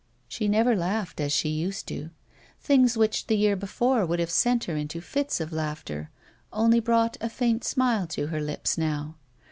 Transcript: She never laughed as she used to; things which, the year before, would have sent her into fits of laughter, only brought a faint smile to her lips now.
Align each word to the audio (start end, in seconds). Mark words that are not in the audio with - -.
She 0.27 0.47
never 0.47 0.75
laughed 0.75 1.21
as 1.21 1.31
she 1.31 1.49
used 1.49 1.87
to; 1.89 2.09
things 2.59 2.97
which, 2.97 3.27
the 3.27 3.35
year 3.37 3.55
before, 3.55 4.03
would 4.03 4.17
have 4.17 4.31
sent 4.31 4.63
her 4.63 4.75
into 4.75 4.99
fits 4.99 5.39
of 5.39 5.53
laughter, 5.53 6.09
only 6.51 6.79
brought 6.79 7.17
a 7.21 7.29
faint 7.29 7.63
smile 7.63 8.07
to 8.07 8.25
her 8.25 8.41
lips 8.41 8.79
now. 8.79 9.13